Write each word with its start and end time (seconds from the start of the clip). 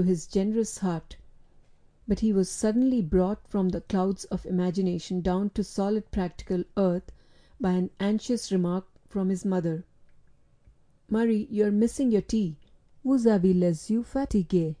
To 0.00 0.06
his 0.06 0.26
generous 0.26 0.78
heart. 0.78 1.18
But 2.08 2.20
he 2.20 2.32
was 2.32 2.48
suddenly 2.48 3.02
brought 3.02 3.46
from 3.46 3.68
the 3.68 3.82
clouds 3.82 4.24
of 4.24 4.46
imagination 4.46 5.20
down 5.20 5.50
to 5.50 5.62
solid 5.62 6.10
practical 6.10 6.64
earth 6.74 7.12
by 7.60 7.72
an 7.72 7.90
anxious 8.00 8.50
remark 8.50 8.86
from 9.10 9.28
his 9.28 9.44
mother. 9.44 9.84
Murray, 11.10 11.46
you're 11.50 11.70
missing 11.70 12.10
your 12.10 12.22
tea. 12.22 12.56
Vous 13.04 13.26
avez 13.26 13.52
les 13.52 13.90
yeux 13.90 14.02
fatigués. 14.02 14.76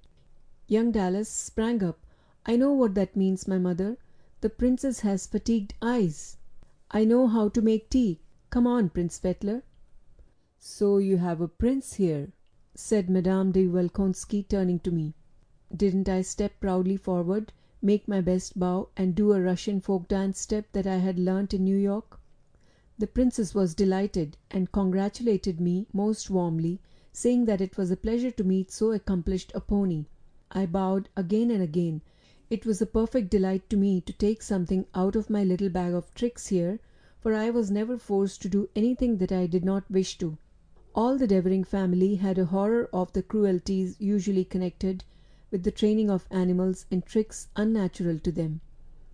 Young 0.68 0.90
Dallas 0.90 1.28
sprang 1.28 1.84
up. 1.84 1.98
I 2.46 2.56
know 2.56 2.72
what 2.72 2.94
that 2.94 3.14
means, 3.14 3.46
my 3.46 3.58
mother. 3.58 3.98
The 4.40 4.48
princess 4.48 5.00
has 5.00 5.26
fatigued 5.26 5.74
eyes. 5.82 6.38
I 6.90 7.04
know 7.04 7.26
how 7.26 7.50
to 7.50 7.60
make 7.60 7.90
tea. 7.90 8.20
Come 8.48 8.66
on, 8.66 8.88
Prince 8.88 9.18
Fetlar. 9.18 9.64
So 10.58 10.96
you 10.96 11.18
have 11.18 11.42
a 11.42 11.46
prince 11.46 11.96
here, 11.96 12.32
said 12.76 13.10
Madame 13.10 13.50
de 13.50 13.66
Volkonsky, 13.66 14.44
turning 14.48 14.78
to 14.78 14.92
me. 14.92 15.12
Didn't 15.76 16.08
I 16.08 16.22
step 16.22 16.52
proudly 16.60 16.96
forward, 16.96 17.52
make 17.82 18.06
my 18.06 18.20
best 18.20 18.58
bow, 18.58 18.90
and 18.96 19.14
do 19.14 19.32
a 19.32 19.40
Russian 19.40 19.80
folk 19.80 20.06
dance 20.06 20.38
step 20.38 20.66
that 20.72 20.86
I 20.86 20.98
had 20.98 21.18
learnt 21.18 21.52
in 21.52 21.64
New 21.64 21.76
York? 21.76 22.20
The 22.96 23.08
princess 23.08 23.54
was 23.56 23.74
delighted, 23.74 24.36
and 24.52 24.70
congratulated 24.70 25.60
me 25.60 25.88
most 25.92 26.30
warmly, 26.30 26.80
saying 27.12 27.46
that 27.46 27.60
it 27.60 27.76
was 27.76 27.90
a 27.90 27.96
pleasure 27.96 28.30
to 28.30 28.44
meet 28.44 28.70
so 28.70 28.92
accomplished 28.92 29.50
a 29.54 29.60
pony. 29.60 30.06
I 30.52 30.66
bowed 30.66 31.08
again 31.16 31.50
and 31.50 31.62
again. 31.62 32.02
It 32.50 32.66
was 32.66 32.80
a 32.80 32.86
perfect 32.86 33.30
delight 33.30 33.68
to 33.70 33.76
me 33.76 34.00
to 34.02 34.12
take 34.12 34.42
something 34.42 34.86
out 34.94 35.16
of 35.16 35.28
my 35.28 35.42
little 35.42 35.70
bag 35.70 35.92
of 35.92 36.14
tricks 36.14 36.46
here, 36.48 36.78
for 37.18 37.34
I 37.34 37.50
was 37.50 37.70
never 37.70 37.98
forced 37.98 38.42
to 38.42 38.48
do 38.48 38.68
anything 38.76 39.16
that 39.16 39.32
I 39.32 39.46
did 39.46 39.64
not 39.64 39.90
wish 39.90 40.16
to. 40.18 40.38
All 40.92 41.16
the 41.16 41.28
Devering 41.28 41.62
family 41.62 42.16
had 42.16 42.36
a 42.36 42.46
horror 42.46 42.88
of 42.92 43.12
the 43.12 43.22
cruelties 43.22 43.94
usually 44.00 44.44
connected 44.44 45.04
with 45.52 45.62
the 45.62 45.70
training 45.70 46.10
of 46.10 46.26
animals 46.32 46.86
in 46.90 47.02
tricks 47.02 47.46
unnatural 47.54 48.18
to 48.18 48.32
them. 48.32 48.60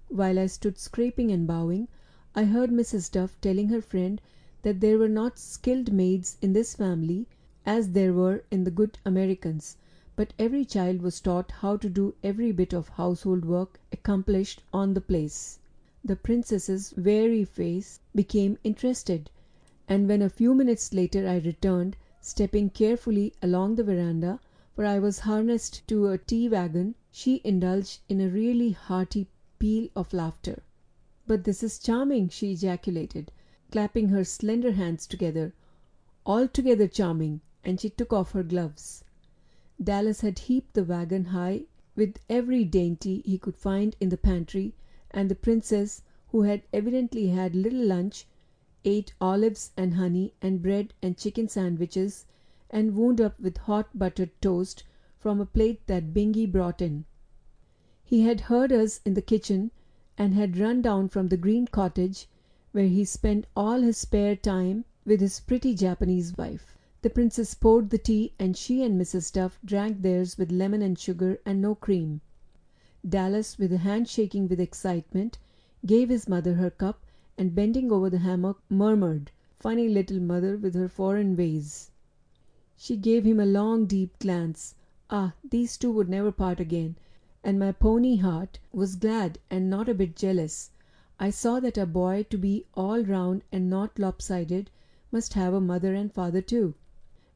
While 0.09 0.39
I 0.39 0.47
stood 0.47 0.79
scraping 0.79 1.31
and 1.31 1.47
bowing, 1.47 1.89
I 2.35 2.45
heard 2.45 2.71
Mrs. 2.71 3.11
Duff 3.13 3.39
telling 3.43 3.69
her 3.69 3.83
friend 3.83 4.23
that 4.63 4.81
there 4.81 4.99
were 4.99 5.07
not 5.07 5.39
skilled 5.39 5.93
maids 5.93 6.39
in 6.41 6.55
this 6.55 6.75
family 6.75 7.27
as 7.67 7.91
there 7.91 8.15
were 8.15 8.43
in 8.51 8.65
the 8.65 8.71
good 8.71 8.99
Americans 9.05 9.77
but 10.17 10.33
every 10.39 10.65
child 10.65 11.03
was 11.03 11.21
taught 11.21 11.51
how 11.61 11.77
to 11.77 11.91
do 11.91 12.15
every 12.25 12.53
bit 12.53 12.73
of 12.73 12.89
household 12.89 13.45
work 13.45 13.79
accomplished 13.93 14.63
on 14.73 14.95
the 14.95 15.01
place. 15.03 15.59
The 16.03 16.17
princess's 16.17 16.95
weary 16.97 17.45
face 17.45 18.01
became 18.15 18.57
interested, 18.65 19.29
and 19.89 20.09
when 20.09 20.20
a 20.20 20.29
few 20.29 20.53
minutes 20.53 20.92
later 20.92 21.29
I 21.29 21.37
returned, 21.39 21.97
stepping 22.20 22.70
carefully 22.70 23.33
along 23.41 23.77
the 23.77 23.84
veranda, 23.84 24.41
for 24.75 24.84
I 24.84 24.98
was 24.98 25.20
harnessed 25.20 25.87
to 25.87 26.09
a 26.09 26.19
tea 26.19 26.48
wagon, 26.48 26.97
she 27.12 27.41
indulged 27.45 28.01
in 28.09 28.20
a 28.20 28.29
really 28.29 28.70
hearty 28.70 29.29
peal 29.61 29.89
of 29.95 30.12
laughter. 30.12 30.64
"But 31.29 31.45
this 31.45 31.62
is 31.62 31.79
charming!" 31.79 32.31
she 32.31 32.51
ejaculated, 32.51 33.31
clapping 33.70 34.08
her 34.08 34.24
slender 34.24 34.73
hands 34.73 35.07
together. 35.07 35.55
"Altogether 36.27 36.89
charming!" 36.89 37.42
and 37.63 37.80
she 37.80 37.89
took 37.89 38.13
off 38.13 38.33
her 38.33 38.42
gloves. 38.42 39.05
Dallas 39.80 40.20
had 40.23 40.41
heaped 40.41 40.74
the 40.74 40.83
wagon 40.83 41.27
high 41.27 41.67
with 41.95 42.18
every 42.29 42.64
dainty 42.64 43.23
he 43.24 43.39
could 43.39 43.57
find 43.57 43.95
in 44.01 44.08
the 44.08 44.17
pantry, 44.17 44.74
and 45.13 45.29
the 45.30 45.36
princess, 45.36 46.03
who 46.30 46.42
had 46.42 46.64
evidently 46.73 47.29
had 47.29 47.55
little 47.55 47.85
lunch, 47.86 48.27
ate 48.86 49.13
olives 49.20 49.73
and 49.77 49.95
honey 49.95 50.33
and 50.41 50.63
bread 50.63 50.95
and 51.02 51.19
chicken 51.19 51.48
sandwiches, 51.48 52.24
and 52.70 52.95
wound 52.95 53.20
up 53.20 53.39
with 53.41 53.57
hot 53.57 53.89
buttered 53.98 54.30
toast 54.41 54.85
from 55.19 55.41
a 55.41 55.47
plate 55.47 55.85
that 55.89 56.14
Bingley 56.14 56.47
brought 56.47 56.80
in. 56.80 57.05
He 58.05 58.20
had 58.23 58.42
heard 58.42 58.70
us 58.70 59.01
in 59.05 59.14
the 59.14 59.23
kitchen, 59.23 59.73
and 60.17 60.35
had 60.35 60.57
run 60.57 60.83
down 60.83 61.08
from 61.08 61.29
the 61.29 61.36
green 61.36 61.67
cottage, 61.67 62.29
where 62.70 62.86
he 62.86 63.05
spent 63.05 63.48
all 63.57 63.80
his 63.80 63.97
spare 63.98 64.36
time 64.36 64.85
with 65.05 65.20
his 65.20 65.41
pretty 65.41 65.74
Japanese 65.74 66.36
wife. 66.36 66.77
The 67.03 67.11
princess 67.11 67.55
poured 67.55 67.91
the 67.91 67.98
tea, 67.98 68.35
and 68.39 68.57
she 68.57 68.83
and 68.85 69.01
Mrs. 69.01 69.33
Duff 69.33 69.58
drank 69.64 70.03
theirs 70.03 70.39
with 70.39 70.53
lemon 70.53 70.83
and 70.83 70.98
sugar 70.98 71.41
and 71.45 71.61
no 71.61 71.74
cream. 71.74 72.20
Dallas, 73.08 73.58
with 73.58 73.73
a 73.73 73.79
hand 73.79 74.08
shaking 74.08 74.48
with 74.48 74.61
excitement, 74.61 75.39
gave 75.85 76.08
his 76.08 76.29
mother 76.29 76.55
her 76.55 76.70
cup, 76.70 77.05
and 77.39 77.55
bending 77.55 77.92
over 77.92 78.08
the 78.08 78.20
hammock, 78.20 78.63
murmured, 78.70 79.30
"Funny 79.58 79.91
little 79.91 80.19
mother 80.19 80.57
with 80.57 80.74
her 80.74 80.89
foreign 80.89 81.36
ways." 81.36 81.91
She 82.79 82.97
gave 82.97 83.24
him 83.27 83.39
a 83.39 83.45
long 83.45 83.85
deep 83.85 84.19
glance. 84.20 84.74
Ah, 85.11 85.35
these 85.45 85.77
two 85.77 85.92
would 85.92 86.08
never 86.08 86.33
part 86.33 86.61
again, 86.61 86.97
and 87.45 87.58
my 87.58 87.73
pony 87.73 88.17
heart 88.17 88.58
was 88.73 88.97
glad 88.97 89.39
and 89.51 89.69
not 89.69 89.86
a 89.86 89.92
bit 89.92 90.17
jealous. 90.17 90.70
I 91.20 91.29
saw 91.29 91.61
that 91.61 91.77
a 91.77 91.85
boy 91.85 92.24
to 92.30 92.39
be 92.39 92.64
all 92.73 93.05
round 93.05 93.42
and 93.53 93.68
not 93.68 93.98
lopsided 93.98 94.70
must 95.13 95.35
have 95.35 95.53
a 95.53 95.61
mother 95.61 95.92
and 95.92 96.11
father 96.11 96.41
too. 96.41 96.73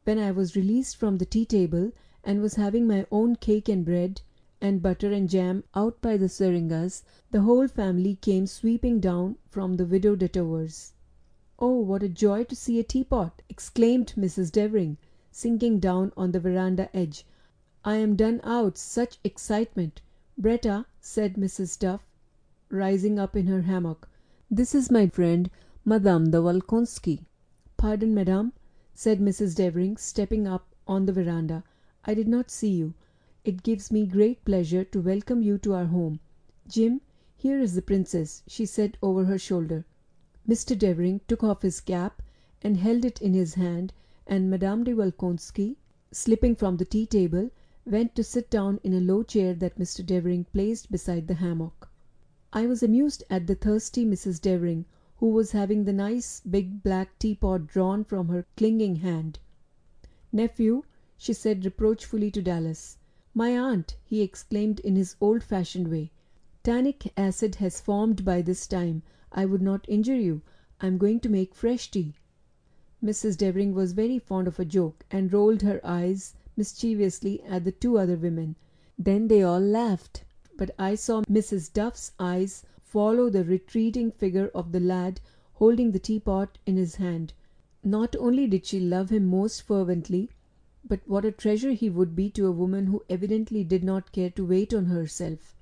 When 0.04 0.18
I 0.18 0.30
was 0.30 0.56
released 0.56 0.96
from 0.96 1.18
the 1.18 1.26
tea 1.26 1.44
table, 1.44 1.92
and 2.24 2.40
was 2.40 2.54
having 2.54 2.86
my 2.86 3.04
own 3.12 3.36
cake 3.36 3.68
and 3.68 3.84
bread 3.84 4.22
and 4.62 4.82
butter 4.82 5.10
and 5.10 5.30
jam 5.30 5.64
out 5.74 5.98
by 6.02 6.18
the 6.18 6.28
syringas, 6.28 7.02
the 7.30 7.40
whole 7.40 7.66
family 7.66 8.16
came 8.16 8.46
sweeping 8.46 9.00
down 9.00 9.38
from 9.48 9.76
the 9.78 9.86
Widow 9.86 10.14
Detour's. 10.14 10.92
"Oh, 11.58 11.80
what 11.80 12.02
a 12.02 12.10
joy 12.10 12.44
to 12.44 12.54
see 12.54 12.78
a 12.78 12.84
teapot!" 12.84 13.40
exclaimed 13.48 14.12
Mrs. 14.18 14.52
Devering, 14.52 14.98
sinking 15.32 15.78
down 15.78 16.12
on 16.14 16.32
the 16.32 16.40
veranda 16.40 16.94
edge. 16.94 17.24
"I 17.86 17.96
am 17.96 18.16
done 18.16 18.42
out. 18.44 18.76
Such 18.76 19.18
excitement! 19.24 20.02
Bretta," 20.38 20.84
said 21.00 21.36
Mrs. 21.36 21.78
Duff, 21.78 22.06
rising 22.68 23.18
up 23.18 23.34
in 23.34 23.46
her 23.46 23.62
hammock, 23.62 24.10
"this 24.50 24.74
is 24.74 24.90
my 24.90 25.06
friend 25.06 25.48
Madame 25.86 26.30
de 26.30 26.38
Volkonsky." 26.38 27.24
"Pardon, 27.78 28.12
madame 28.12 28.52
said 28.92 29.20
Mrs. 29.20 29.54
Devering, 29.56 29.96
stepping 29.96 30.46
up 30.46 30.74
on 30.86 31.06
the 31.06 31.14
veranda. 31.14 31.64
"I 32.04 32.12
did 32.12 32.28
not 32.28 32.50
see 32.50 32.68
you. 32.72 32.92
It 33.42 33.62
gives 33.62 33.90
me 33.90 34.04
great 34.04 34.44
pleasure 34.44 34.84
to 34.84 35.00
welcome 35.00 35.40
you 35.40 35.56
to 35.56 35.72
our 35.72 35.86
home. 35.86 36.20
Jim, 36.68 37.00
here 37.38 37.58
is 37.58 37.74
the 37.74 37.80
Princess," 37.80 38.42
she 38.46 38.66
said 38.66 38.98
over 39.02 39.24
her 39.24 39.38
shoulder. 39.38 39.86
Mr. 40.46 40.78
Devering 40.78 41.22
took 41.26 41.42
off 41.42 41.62
his 41.62 41.80
cap 41.80 42.20
and 42.60 42.76
held 42.76 43.02
it 43.06 43.22
in 43.22 43.32
his 43.32 43.54
hand, 43.54 43.94
and 44.26 44.50
Madame 44.50 44.84
de 44.84 44.94
Volkonsky, 44.94 45.78
slipping 46.12 46.54
from 46.54 46.76
the 46.76 46.84
tea 46.84 47.06
table, 47.06 47.50
went 47.86 48.14
to 48.14 48.22
sit 48.22 48.50
down 48.50 48.78
in 48.84 48.92
a 48.92 49.00
low 49.00 49.22
chair 49.22 49.54
that 49.54 49.78
Mr. 49.78 50.04
Devering 50.04 50.44
placed 50.44 50.92
beside 50.92 51.26
the 51.26 51.32
hammock. 51.40 51.88
I 52.52 52.66
was 52.66 52.82
amused 52.82 53.24
at 53.30 53.46
the 53.46 53.54
thirsty 53.54 54.04
Mrs. 54.04 54.38
Devering 54.38 54.84
who 55.16 55.30
was 55.30 55.52
having 55.52 55.84
the 55.84 55.94
nice 55.94 56.40
big 56.40 56.82
black 56.82 57.18
teapot 57.18 57.66
drawn 57.66 58.04
from 58.04 58.28
her 58.28 58.44
clinging 58.58 58.96
hand. 58.96 59.38
"Nephew," 60.30 60.82
she 61.16 61.32
said 61.32 61.64
reproachfully 61.64 62.30
to 62.32 62.42
Dallas. 62.42 62.98
"My 63.32 63.56
aunt!" 63.56 63.94
he 64.04 64.22
exclaimed 64.22 64.80
in 64.80 64.96
his 64.96 65.14
old 65.20 65.44
fashioned 65.44 65.86
way. 65.86 66.10
"Tannic 66.64 67.12
acid 67.16 67.54
has 67.62 67.80
formed 67.80 68.24
by 68.24 68.42
this 68.42 68.66
time. 68.66 69.04
I 69.30 69.46
would 69.46 69.62
not 69.62 69.88
injure 69.88 70.16
you. 70.16 70.42
I 70.80 70.88
am 70.88 70.98
going 70.98 71.20
to 71.20 71.28
make 71.28 71.54
fresh 71.54 71.92
tea." 71.92 72.14
Mrs. 73.00 73.36
Devering 73.36 73.72
was 73.72 73.92
very 73.92 74.18
fond 74.18 74.48
of 74.48 74.58
a 74.58 74.64
joke, 74.64 75.06
and 75.12 75.32
rolled 75.32 75.62
her 75.62 75.80
eyes 75.84 76.34
mischievously 76.56 77.40
at 77.44 77.62
the 77.64 77.70
two 77.70 77.98
other 77.98 78.16
women. 78.16 78.56
Then 78.98 79.28
they 79.28 79.44
all 79.44 79.60
laughed, 79.60 80.24
but 80.56 80.72
I 80.76 80.96
saw 80.96 81.22
Mrs. 81.30 81.72
Duff's 81.72 82.10
eyes 82.18 82.64
follow 82.82 83.30
the 83.30 83.44
retreating 83.44 84.10
figure 84.10 84.48
of 84.56 84.72
the 84.72 84.80
lad 84.80 85.20
holding 85.52 85.92
the 85.92 86.00
teapot 86.00 86.58
in 86.66 86.76
his 86.76 86.96
hand. 86.96 87.32
Not 87.84 88.16
only 88.16 88.48
did 88.48 88.66
she 88.66 88.80
love 88.80 89.10
him 89.10 89.26
most 89.26 89.62
fervently, 89.62 90.30
but 90.90 91.06
what 91.06 91.24
a 91.24 91.30
treasure 91.30 91.70
he 91.70 91.88
would 91.88 92.16
be 92.16 92.28
to 92.28 92.48
a 92.48 92.50
woman 92.50 92.88
who 92.88 93.00
evidently 93.08 93.62
did 93.62 93.84
not 93.84 94.10
care 94.10 94.28
to 94.28 94.44
wait 94.44 94.74
on 94.74 94.86
herself. 94.86 95.54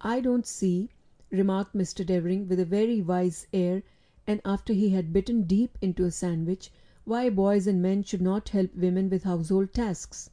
"I 0.00 0.20
don't 0.20 0.44
see," 0.48 0.90
remarked 1.30 1.76
Mr. 1.76 2.04
Devering 2.04 2.48
with 2.48 2.58
a 2.58 2.64
very 2.64 3.00
wise 3.00 3.46
air, 3.52 3.84
and 4.26 4.40
after 4.44 4.72
he 4.72 4.88
had 4.88 5.12
bitten 5.12 5.44
deep 5.44 5.78
into 5.80 6.02
a 6.04 6.10
sandwich, 6.10 6.72
"why 7.04 7.30
boys 7.30 7.68
and 7.68 7.80
men 7.80 8.02
should 8.02 8.20
not 8.20 8.48
help 8.48 8.74
women 8.74 9.08
with 9.08 9.22
household 9.22 9.72
tasks." 9.72 10.30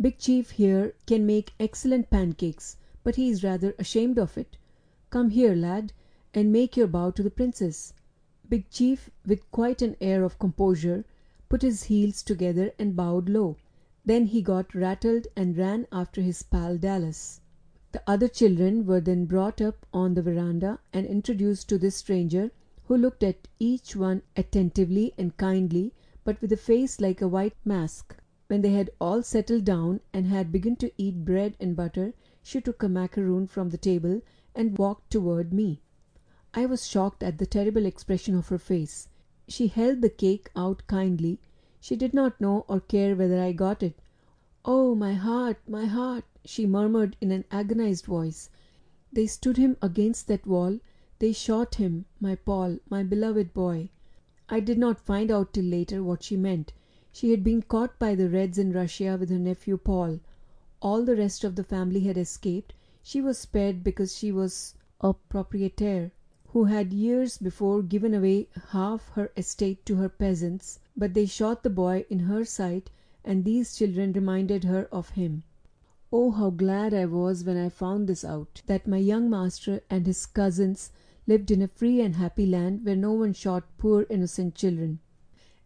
Big 0.00 0.16
Chief 0.16 0.52
here 0.52 0.94
can 1.04 1.26
make 1.26 1.52
excellent 1.60 2.08
pancakes, 2.08 2.78
but 3.04 3.16
he 3.16 3.28
is 3.28 3.44
rather 3.44 3.74
ashamed 3.78 4.18
of 4.18 4.38
it. 4.38 4.56
Come 5.10 5.28
here, 5.28 5.54
lad, 5.54 5.92
and 6.32 6.50
make 6.50 6.74
your 6.74 6.86
bow 6.88 7.10
to 7.10 7.22
the 7.22 7.28
Princess." 7.30 7.92
Big 8.48 8.70
Chief, 8.70 9.10
with 9.26 9.50
quite 9.50 9.82
an 9.82 9.94
air 10.00 10.24
of 10.24 10.38
composure, 10.38 11.04
put 11.48 11.62
his 11.62 11.84
heels 11.84 12.22
together 12.22 12.72
and 12.78 12.94
bowed 12.94 13.28
low. 13.28 13.56
Then 14.04 14.26
he 14.26 14.42
got 14.42 14.74
rattled 14.74 15.26
and 15.36 15.56
ran 15.56 15.86
after 15.90 16.20
his 16.20 16.42
pal 16.42 16.76
Dallas. 16.76 17.40
The 17.92 18.02
other 18.06 18.28
children 18.28 18.84
were 18.84 19.00
then 19.00 19.24
brought 19.24 19.60
up 19.62 19.86
on 19.92 20.14
the 20.14 20.22
veranda 20.22 20.78
and 20.92 21.06
introduced 21.06 21.68
to 21.70 21.78
this 21.78 21.96
stranger, 21.96 22.50
who 22.84 22.96
looked 22.96 23.22
at 23.22 23.48
each 23.58 23.96
one 23.96 24.22
attentively 24.36 25.14
and 25.16 25.36
kindly, 25.36 25.94
but 26.24 26.40
with 26.40 26.52
a 26.52 26.56
face 26.56 27.00
like 27.00 27.22
a 27.22 27.28
white 27.28 27.56
mask. 27.64 28.16
When 28.48 28.62
they 28.62 28.72
had 28.72 28.90
all 29.00 29.22
settled 29.22 29.64
down 29.64 30.00
and 30.12 30.26
had 30.26 30.52
begun 30.52 30.76
to 30.76 30.92
eat 30.96 31.24
bread 31.24 31.54
and 31.60 31.76
butter, 31.76 32.14
she 32.42 32.60
took 32.60 32.82
a 32.82 32.88
macaroon 32.88 33.46
from 33.46 33.70
the 33.70 33.78
table 33.78 34.22
and 34.54 34.78
walked 34.78 35.10
toward 35.10 35.52
me. 35.52 35.82
I 36.54 36.66
was 36.66 36.86
shocked 36.86 37.22
at 37.22 37.38
the 37.38 37.46
terrible 37.46 37.84
expression 37.84 38.34
of 38.34 38.48
her 38.48 38.58
face. 38.58 39.08
She 39.50 39.68
held 39.68 40.02
the 40.02 40.10
cake 40.10 40.50
out 40.54 40.86
kindly. 40.88 41.40
She 41.80 41.96
did 41.96 42.12
not 42.12 42.38
know 42.38 42.66
or 42.68 42.80
care 42.80 43.16
whether 43.16 43.40
I 43.40 43.52
got 43.52 43.82
it. 43.82 43.98
"Oh, 44.62 44.94
my 44.94 45.14
heart, 45.14 45.56
my 45.66 45.86
heart!" 45.86 46.24
she 46.44 46.66
murmured 46.66 47.16
in 47.18 47.30
an 47.32 47.46
agonized 47.50 48.04
voice. 48.04 48.50
"They 49.10 49.26
stood 49.26 49.56
him 49.56 49.78
against 49.80 50.28
that 50.28 50.46
wall. 50.46 50.80
They 51.18 51.32
shot 51.32 51.76
him, 51.76 52.04
my 52.20 52.34
Paul, 52.34 52.78
my 52.90 53.02
beloved 53.02 53.54
boy." 53.54 53.88
I 54.50 54.60
did 54.60 54.76
not 54.76 55.00
find 55.00 55.30
out 55.30 55.54
till 55.54 55.64
later 55.64 56.02
what 56.04 56.22
she 56.24 56.36
meant. 56.36 56.74
She 57.10 57.30
had 57.30 57.42
been 57.42 57.62
caught 57.62 57.98
by 57.98 58.14
the 58.14 58.28
Reds 58.28 58.58
in 58.58 58.74
Russia 58.74 59.16
with 59.18 59.30
her 59.30 59.38
nephew 59.38 59.78
Paul. 59.78 60.20
All 60.82 61.06
the 61.06 61.16
rest 61.16 61.42
of 61.42 61.56
the 61.56 61.64
family 61.64 62.00
had 62.00 62.18
escaped. 62.18 62.74
She 63.02 63.22
was 63.22 63.38
spared 63.38 63.82
because 63.82 64.14
she 64.14 64.30
was 64.30 64.74
a 65.00 65.14
proprietaire 65.14 66.10
who 66.52 66.64
had 66.64 66.92
years 66.92 67.36
before 67.36 67.82
given 67.82 68.14
away 68.14 68.48
half 68.70 69.08
her 69.10 69.30
estate 69.36 69.84
to 69.84 69.96
her 69.96 70.08
peasants, 70.08 70.80
but 70.96 71.12
they 71.12 71.26
shot 71.26 71.62
the 71.62 71.70
boy 71.70 72.04
in 72.08 72.20
her 72.20 72.44
sight, 72.44 72.90
and 73.24 73.44
these 73.44 73.76
children 73.76 74.12
reminded 74.12 74.64
her 74.64 74.88
of 74.90 75.10
him. 75.10 75.42
Oh, 76.10 76.30
how 76.30 76.48
glad 76.48 76.94
I 76.94 77.04
was 77.04 77.44
when 77.44 77.58
I 77.58 77.68
found 77.68 78.08
this 78.08 78.24
out, 78.24 78.62
that 78.66 78.86
my 78.86 78.96
young 78.96 79.28
master 79.28 79.82
and 79.90 80.06
his 80.06 80.24
cousins 80.24 80.90
lived 81.26 81.50
in 81.50 81.60
a 81.60 81.68
free 81.68 82.00
and 82.00 82.16
happy 82.16 82.46
land 82.46 82.86
where 82.86 82.96
no 82.96 83.12
one 83.12 83.34
shot 83.34 83.64
poor 83.76 84.06
innocent 84.08 84.54
children. 84.54 85.00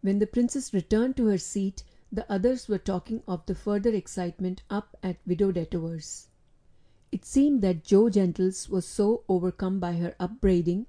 When 0.01 0.19
the 0.19 0.27
princess 0.27 0.73
returned 0.73 1.15
to 1.15 1.27
her 1.27 1.37
seat, 1.37 1.83
the 2.11 2.29
others 2.29 2.67
were 2.67 2.77
talking 2.77 3.23
of 3.25 3.45
the 3.45 3.55
further 3.55 3.91
excitement 3.91 4.63
up 4.69 4.97
at 5.01 5.15
Widow 5.25 5.53
Detour's. 5.53 6.27
It 7.13 7.25
seemed 7.25 7.61
that 7.61 7.83
Joe 7.83 8.09
Gentles 8.09 8.67
was 8.69 8.87
so 8.87 9.21
overcome 9.29 9.79
by 9.79 9.93
her 9.97 10.15
upbraiding 10.19 10.87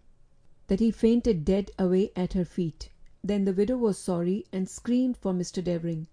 that 0.69 0.81
he 0.81 0.91
fainted 0.91 1.45
dead 1.45 1.71
away 1.79 2.13
at 2.17 2.33
her 2.33 2.47
feet. 2.47 2.89
Then 3.23 3.45
the 3.45 3.53
widow 3.53 3.77
was 3.77 3.99
sorry 3.99 4.47
and 4.51 4.67
screamed 4.67 5.19
for 5.19 5.35
Mr. 5.35 5.63
Devering. 5.63 6.07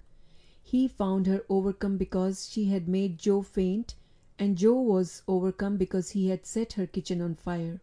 He 0.62 0.90
found 0.90 1.28
her 1.28 1.46
overcome 1.48 1.96
because 1.96 2.50
she 2.50 2.66
had 2.66 2.90
made 2.90 3.20
Joe 3.20 3.42
faint, 3.42 3.96
and 4.38 4.58
Joe 4.58 4.82
was 4.82 5.22
overcome 5.30 5.78
because 5.78 6.10
he 6.10 6.28
had 6.28 6.46
set 6.46 6.74
her 6.74 6.88
kitchen 6.88 7.22
on 7.22 7.36
fire. 7.36 7.80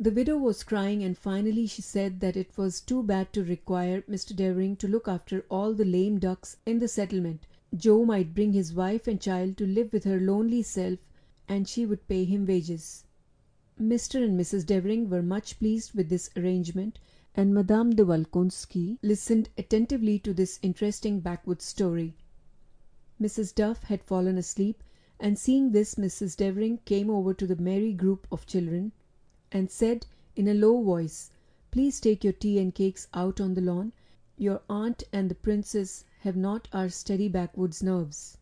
The 0.00 0.10
widow 0.10 0.36
was 0.36 0.64
crying 0.64 1.04
and 1.04 1.16
finally 1.16 1.68
she 1.68 1.82
said 1.82 2.18
that 2.18 2.36
it 2.36 2.58
was 2.58 2.80
too 2.80 3.04
bad 3.04 3.32
to 3.34 3.44
require 3.44 4.02
Mr. 4.10 4.34
Devering 4.34 4.74
to 4.78 4.88
look 4.88 5.06
after 5.06 5.44
all 5.48 5.72
the 5.74 5.84
lame 5.84 6.18
ducks 6.18 6.56
in 6.66 6.80
the 6.80 6.88
settlement. 6.88 7.46
Joe 7.72 8.04
might 8.04 8.34
bring 8.34 8.52
his 8.52 8.74
wife 8.74 9.06
and 9.06 9.20
child 9.20 9.56
to 9.58 9.64
live 9.64 9.92
with 9.92 10.02
her 10.02 10.18
lonely 10.18 10.62
self 10.62 10.98
and 11.48 11.66
she 11.66 11.86
would 11.86 12.06
pay 12.08 12.24
him 12.24 12.44
wages. 12.44 13.04
Mr. 13.80 14.22
and 14.22 14.38
Mrs. 14.38 14.66
Devering 14.66 15.08
were 15.08 15.22
much 15.22 15.58
pleased 15.58 15.94
with 15.94 16.08
this 16.08 16.28
arrangement 16.36 16.98
and 17.34 17.54
Madame 17.54 17.94
de 17.94 18.04
Volkonsky 18.04 18.98
listened 19.00 19.48
attentively 19.56 20.18
to 20.18 20.34
this 20.34 20.58
interesting 20.60 21.20
backwoods 21.20 21.64
story. 21.64 22.14
Mrs. 23.20 23.54
Duff 23.54 23.84
had 23.84 24.02
fallen 24.02 24.36
asleep, 24.36 24.82
and 25.20 25.38
seeing 25.38 25.70
this 25.70 25.94
Mrs. 25.94 26.36
Devering 26.36 26.78
came 26.84 27.08
over 27.08 27.32
to 27.34 27.46
the 27.46 27.56
merry 27.56 27.92
group 27.92 28.26
of 28.32 28.44
children 28.44 28.92
and 29.52 29.70
said 29.70 30.06
in 30.36 30.48
a 30.48 30.54
low 30.54 30.82
voice, 30.82 31.30
"Please 31.70 32.00
take 32.00 32.24
your 32.24 32.32
tea 32.32 32.58
and 32.58 32.74
cakes 32.74 33.06
out 33.14 33.40
on 33.40 33.54
the 33.54 33.60
lawn. 33.60 33.92
Your 34.36 34.62
aunt 34.68 35.04
and 35.12 35.28
the 35.28 35.34
Princess 35.34 36.04
have 36.20 36.36
not 36.36 36.68
our 36.72 36.88
steady 36.88 37.28
backwoods 37.28 37.82
nerves." 37.82 38.36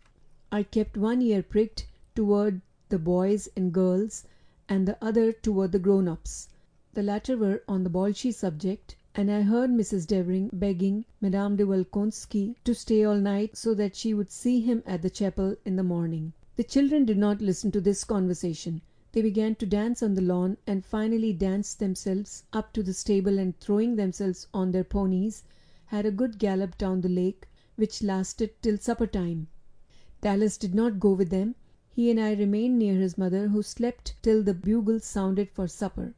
I 0.50 0.62
kept 0.62 0.96
one 0.96 1.20
ear 1.22 1.42
pricked 1.42 1.86
toward 2.14 2.62
the 2.88 2.98
boys 2.98 3.48
and 3.56 3.72
girls 3.72 4.24
and 4.68 4.86
the 4.86 4.96
other 5.04 5.32
toward 5.32 5.72
the 5.72 5.78
grown 5.78 6.06
ups. 6.08 6.48
The 6.94 7.02
latter 7.02 7.36
were 7.36 7.62
on 7.68 7.84
the 7.84 7.90
Bolshie 7.90 8.32
subject, 8.32 8.96
and 9.14 9.30
I 9.30 9.42
heard 9.42 9.70
Mrs. 9.70 10.06
Devering 10.06 10.50
begging 10.52 11.04
Madame 11.20 11.56
de 11.56 11.64
Volkonsky 11.64 12.54
to 12.64 12.74
stay 12.74 13.04
all 13.04 13.16
night 13.16 13.56
so 13.56 13.74
that 13.74 13.96
she 13.96 14.14
would 14.14 14.30
see 14.30 14.60
him 14.60 14.82
at 14.86 15.02
the 15.02 15.10
chapel 15.10 15.56
in 15.64 15.76
the 15.76 15.82
morning. 15.82 16.32
The 16.56 16.64
children 16.64 17.04
did 17.04 17.18
not 17.18 17.40
listen 17.40 17.70
to 17.72 17.80
this 17.80 18.04
conversation. 18.04 18.82
They 19.12 19.22
began 19.22 19.54
to 19.56 19.66
dance 19.66 20.02
on 20.02 20.14
the 20.14 20.22
lawn, 20.22 20.58
and 20.66 20.84
finally 20.84 21.32
danced 21.32 21.78
themselves 21.78 22.44
up 22.52 22.72
to 22.74 22.82
the 22.82 22.92
stable 22.92 23.38
and 23.38 23.58
throwing 23.58 23.96
themselves 23.96 24.46
on 24.52 24.72
their 24.72 24.84
ponies, 24.84 25.42
had 25.86 26.06
a 26.06 26.10
good 26.10 26.38
gallop 26.38 26.76
down 26.78 27.00
the 27.00 27.08
lake, 27.08 27.48
which 27.76 28.02
lasted 28.02 28.50
till 28.62 28.78
supper 28.78 29.06
time. 29.06 29.48
Dallas 30.20 30.56
did 30.56 30.74
not 30.74 31.00
go 31.00 31.12
with 31.12 31.30
them. 31.30 31.54
He 31.98 32.10
and 32.10 32.20
I 32.20 32.34
remained 32.34 32.78
near 32.78 32.96
his 32.96 33.16
mother, 33.16 33.48
who 33.48 33.62
slept 33.62 34.16
till 34.20 34.42
the 34.42 34.52
bugle 34.52 35.00
sounded 35.00 35.48
for 35.48 35.66
supper. 35.66 36.12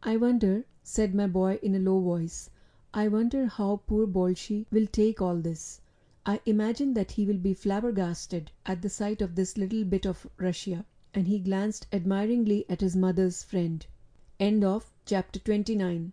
"I 0.00 0.16
wonder," 0.16 0.66
said 0.84 1.16
my 1.16 1.26
boy 1.26 1.58
in 1.62 1.74
a 1.74 1.80
low 1.80 1.98
voice, 2.00 2.48
"I 2.94 3.08
wonder 3.08 3.46
how 3.46 3.82
poor 3.88 4.06
Bolshie 4.06 4.66
will 4.70 4.86
take 4.86 5.20
all 5.20 5.38
this. 5.38 5.80
I 6.24 6.40
imagine 6.46 6.94
that 6.94 7.10
he 7.10 7.26
will 7.26 7.38
be 7.38 7.54
flabbergasted 7.54 8.52
at 8.66 8.82
the 8.82 8.88
sight 8.88 9.20
of 9.20 9.34
this 9.34 9.56
little 9.58 9.82
bit 9.82 10.06
of 10.06 10.28
Russia 10.38 10.86
and 11.12 11.26
he 11.26 11.40
glanced 11.40 11.88
admiringly 11.92 12.64
at 12.68 12.80
his 12.80 12.94
mother's 12.94 13.42
friend. 13.42 13.84
Chapter 14.38 15.40
29. 15.40 16.12